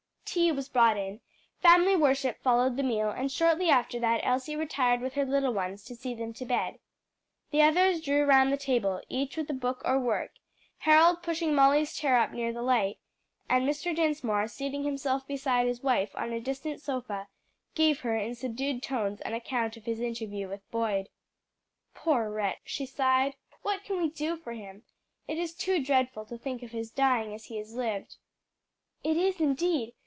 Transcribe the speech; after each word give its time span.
Tea 0.33 0.49
was 0.49 0.69
brought 0.69 0.95
in, 0.95 1.19
family 1.61 1.93
worship 1.93 2.41
followed 2.41 2.77
the 2.77 2.83
meal, 2.83 3.09
and 3.09 3.29
shortly 3.29 3.69
after 3.69 3.99
that 3.99 4.21
Elsie 4.23 4.55
retired 4.55 5.01
with 5.01 5.15
her 5.15 5.25
little 5.25 5.53
ones 5.53 5.83
to 5.83 5.93
see 5.93 6.13
them 6.13 6.31
to 6.35 6.45
bed; 6.45 6.79
the 7.49 7.61
others 7.61 7.99
drew 7.99 8.23
round 8.23 8.49
the 8.49 8.55
table, 8.57 9.01
each 9.09 9.35
with 9.35 9.59
book 9.59 9.81
or 9.83 9.99
work, 9.99 10.31
Harold 10.77 11.21
pushing 11.21 11.53
Molly's 11.53 11.93
chair 11.93 12.17
up 12.17 12.31
near 12.31 12.53
the 12.53 12.61
light; 12.61 12.97
and 13.49 13.67
Mr. 13.67 13.93
Dinsmore, 13.93 14.47
seating 14.47 14.83
himself 14.83 15.27
beside 15.27 15.67
his 15.67 15.83
wife, 15.83 16.11
on 16.15 16.31
a 16.31 16.39
distant 16.39 16.81
sofa, 16.81 17.27
gave 17.75 17.99
her 17.99 18.15
in 18.15 18.33
subdued 18.33 18.81
tones 18.81 19.19
an 19.21 19.33
account 19.33 19.75
of 19.75 19.83
his 19.83 19.99
interview 19.99 20.47
with 20.47 20.61
Boyd. 20.71 21.09
"Poor 21.93 22.29
wretch!" 22.29 22.61
she 22.63 22.85
sighed, 22.85 23.35
"what 23.63 23.83
can 23.83 23.97
we 23.99 24.09
do 24.09 24.37
for 24.37 24.53
him? 24.53 24.83
It 25.27 25.37
is 25.37 25.53
too 25.53 25.83
dreadful 25.83 26.23
to 26.27 26.37
think 26.37 26.63
of 26.63 26.71
his 26.71 26.89
dying 26.89 27.33
as 27.33 27.45
he 27.47 27.57
has 27.57 27.73
lived." 27.75 28.15
"It 29.03 29.17
is, 29.17 29.41
indeed! 29.41 29.91